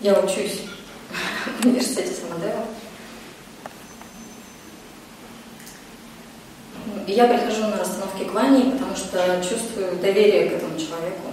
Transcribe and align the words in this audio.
Я 0.00 0.18
учусь 0.20 0.60
в 1.60 1.66
университете 1.66 2.12
Самодева. 2.12 2.66
Я 7.06 7.26
прихожу 7.28 7.62
на 7.62 7.76
расстановки 7.76 8.24
к 8.24 8.32
Ване, 8.32 8.72
потому 8.72 8.96
что 8.96 9.42
чувствую 9.48 9.96
доверие 10.00 10.50
к 10.50 10.52
этому 10.54 10.78
человеку. 10.78 11.32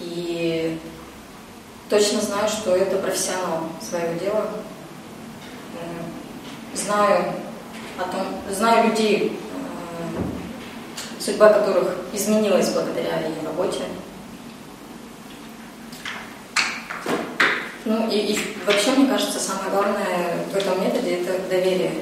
И 0.00 0.78
точно 1.88 2.20
знаю, 2.20 2.48
что 2.48 2.74
это 2.76 2.96
профессионал 2.98 3.68
своего 3.80 4.18
дела. 4.18 4.46
Знаю 6.74 7.34
о 7.98 8.04
том, 8.04 8.26
знаю 8.50 8.90
людей, 8.90 9.38
э, 9.38 11.20
судьба 11.20 11.52
которых 11.52 11.96
изменилась 12.12 12.70
благодаря 12.70 13.20
ее 13.20 13.42
работе. 13.44 13.82
Ну 17.90 18.08
и, 18.08 18.18
и 18.18 18.38
вообще, 18.64 18.92
мне 18.92 19.08
кажется, 19.08 19.40
самое 19.40 19.68
главное 19.70 20.46
в 20.52 20.54
этом 20.54 20.80
методе 20.80 21.16
это 21.16 21.40
доверие 21.48 21.92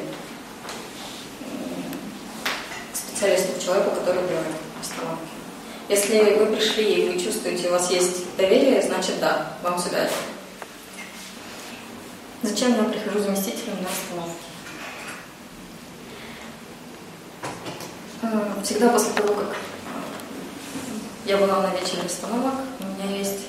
к 2.93 2.97
специалисту, 2.97 3.59
к 3.59 3.65
человеку, 3.65 3.93
который 3.93 4.21
делает 4.29 4.49
остановки. 4.79 5.29
Если 5.89 6.37
вы 6.39 6.55
пришли 6.55 6.93
и 6.93 7.09
вы 7.09 7.19
чувствуете, 7.19 7.69
у 7.69 7.71
вас 7.71 7.91
есть 7.91 8.37
доверие, 8.37 8.83
значит 8.83 9.19
да, 9.19 9.55
вам 9.63 9.79
сюда. 9.79 10.11
Зачем 12.43 12.77
я 12.77 12.83
прихожу 12.83 13.21
заместителем 13.21 13.79
на 13.81 13.89
остановке? 13.89 14.45
Э, 18.21 18.63
всегда 18.63 18.91
после 18.91 19.13
того, 19.15 19.33
как 19.33 19.57
я 21.25 21.39
была 21.39 21.63
на 21.63 21.71
вечере 21.71 22.03
остановок, 22.05 22.57
у 22.79 22.85
меня 22.85 23.17
есть 23.17 23.47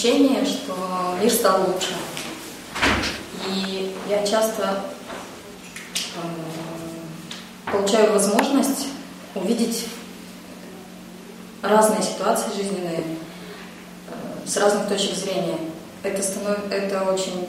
ощущение, 0.00 0.46
что 0.46 0.74
мир 1.22 1.30
стал 1.30 1.60
лучше. 1.66 1.94
И 3.48 3.94
я 4.08 4.26
часто 4.26 4.84
э, 6.14 7.70
получаю 7.70 8.12
возможность 8.12 8.86
увидеть 9.34 9.86
разные 11.60 12.02
ситуации 12.02 12.46
жизненные 12.56 13.00
э, 14.08 14.46
с 14.46 14.56
разных 14.56 14.88
точек 14.88 15.14
зрения. 15.16 15.58
Это, 16.02 16.22
становится, 16.22 16.74
это 16.74 17.02
очень 17.12 17.46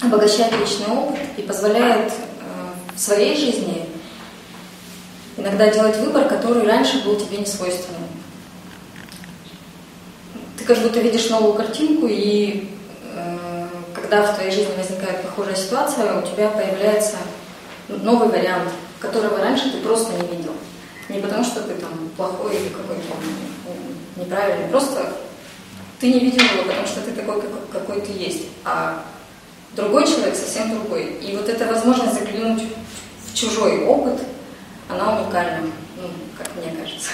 обогащает 0.00 0.58
личный 0.58 0.86
опыт 0.86 1.18
и 1.36 1.42
позволяет 1.42 2.10
э, 2.10 2.94
в 2.94 2.98
своей 2.98 3.36
жизни 3.36 3.86
иногда 5.36 5.68
делать 5.68 5.98
выбор, 5.98 6.26
который 6.26 6.66
раньше 6.66 7.04
был 7.04 7.16
тебе 7.16 7.36
не 7.36 7.46
свойственным 7.46 8.03
ты 10.64 10.74
как 10.74 10.82
будто 10.82 11.00
видишь 11.00 11.28
новую 11.28 11.52
картинку, 11.54 12.06
и 12.08 12.70
э, 13.14 13.66
когда 13.94 14.22
в 14.22 14.34
твоей 14.34 14.50
жизни 14.50 14.72
возникает 14.76 15.20
похожая 15.22 15.56
ситуация, 15.56 16.18
у 16.18 16.22
тебя 16.22 16.48
появляется 16.48 17.16
новый 17.88 18.28
вариант, 18.28 18.70
которого 18.98 19.38
раньше 19.38 19.70
ты 19.70 19.78
просто 19.78 20.14
не 20.14 20.36
видел. 20.36 20.52
Не 21.10 21.20
потому, 21.20 21.44
что 21.44 21.60
ты 21.60 21.74
там 21.74 21.90
плохой 22.16 22.56
или 22.56 22.68
какой-то 22.70 23.02
неправильный, 24.16 24.68
просто 24.68 25.12
ты 26.00 26.10
не 26.10 26.20
видел 26.20 26.42
его, 26.42 26.62
потому 26.66 26.86
что 26.86 27.02
ты 27.02 27.12
такой, 27.12 27.42
какой 27.70 28.00
ты 28.00 28.12
есть. 28.12 28.46
А 28.64 29.04
другой 29.76 30.06
человек 30.06 30.34
совсем 30.34 30.70
другой. 30.70 31.18
И 31.20 31.36
вот 31.36 31.46
эта 31.46 31.66
возможность 31.66 32.14
заглянуть 32.14 32.62
в 33.26 33.34
чужой 33.34 33.84
опыт, 33.84 34.18
она 34.88 35.20
уникальна, 35.20 35.60
ну, 36.00 36.08
как 36.38 36.48
мне 36.56 36.74
кажется. 36.74 37.10